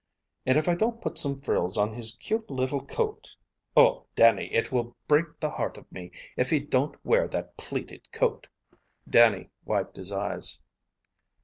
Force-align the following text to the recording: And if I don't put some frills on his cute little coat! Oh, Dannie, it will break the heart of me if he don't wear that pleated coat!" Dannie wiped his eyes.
And 0.47 0.57
if 0.57 0.67
I 0.67 0.73
don't 0.73 0.99
put 0.99 1.19
some 1.19 1.41
frills 1.41 1.77
on 1.77 1.93
his 1.93 2.15
cute 2.15 2.49
little 2.49 2.83
coat! 2.83 3.35
Oh, 3.77 4.07
Dannie, 4.15 4.51
it 4.51 4.71
will 4.71 4.95
break 5.07 5.39
the 5.39 5.51
heart 5.51 5.77
of 5.77 5.91
me 5.91 6.09
if 6.35 6.49
he 6.49 6.59
don't 6.59 6.95
wear 7.05 7.27
that 7.27 7.55
pleated 7.55 8.11
coat!" 8.11 8.47
Dannie 9.07 9.51
wiped 9.63 9.97
his 9.97 10.11
eyes. 10.11 10.59